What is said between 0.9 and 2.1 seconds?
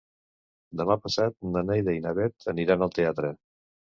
passat na Neida i